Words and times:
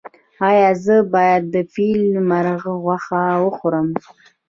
ایا 0.49 0.69
زه 0.83 0.95
باید 1.13 1.43
د 1.53 1.55
فیل 1.73 2.03
مرغ 2.29 2.61
غوښه 2.83 3.21
وخورم؟ 3.45 3.87